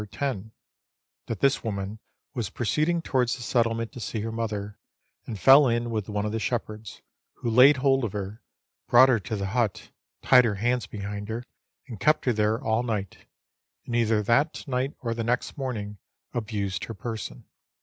10; 0.13 0.51
that 1.27 1.41
this 1.41 1.63
woman 1.63 1.99
was 2.33 2.49
proceeding 2.49 3.03
towards 3.03 3.35
the 3.35 3.43
settlement 3.43 3.91
to 3.91 3.99
see 3.99 4.21
her 4.21 4.31
mother, 4.31 4.79
and 5.27 5.39
fell 5.39 5.67
in 5.67 5.91
with 5.91 6.09
one 6.09 6.25
of 6.25 6.31
the 6.31 6.39
shepherds, 6.39 7.03
who 7.35 7.49
laid 7.51 7.77
hold 7.77 8.03
of 8.03 8.11
her, 8.11 8.41
brought 8.87 9.09
her 9.09 9.19
to 9.19 9.35
the 9.35 9.45
hut, 9.53 9.91
tied 10.23 10.43
her 10.43 10.55
hands 10.55 10.87
behind 10.87 11.29
her, 11.29 11.43
and 11.87 11.99
kept 11.99 12.25
her 12.25 12.33
there 12.33 12.59
all 12.63 12.81
night, 12.81 13.27
and 13.85 13.95
either 13.95 14.23
that 14.23 14.67
night 14.67 14.95
or 15.03 15.13
the 15.13 15.23
next 15.23 15.55
morning 15.55 15.99
abused 16.33 16.85
her 16.85 16.95
person. 16.95 17.45